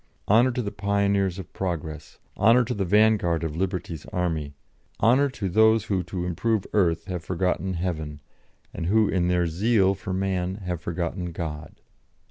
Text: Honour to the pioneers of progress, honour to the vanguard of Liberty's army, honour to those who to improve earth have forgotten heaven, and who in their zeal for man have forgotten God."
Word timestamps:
Honour 0.27 0.49
to 0.53 0.63
the 0.63 0.71
pioneers 0.71 1.37
of 1.37 1.53
progress, 1.53 2.17
honour 2.35 2.65
to 2.65 2.73
the 2.73 2.85
vanguard 2.85 3.43
of 3.43 3.55
Liberty's 3.55 4.07
army, 4.07 4.55
honour 4.99 5.29
to 5.29 5.47
those 5.47 5.83
who 5.83 6.01
to 6.05 6.25
improve 6.25 6.65
earth 6.73 7.05
have 7.05 7.23
forgotten 7.23 7.75
heaven, 7.75 8.19
and 8.73 8.87
who 8.87 9.07
in 9.07 9.27
their 9.27 9.45
zeal 9.45 9.93
for 9.93 10.11
man 10.11 10.55
have 10.55 10.81
forgotten 10.81 11.31
God." 11.31 11.75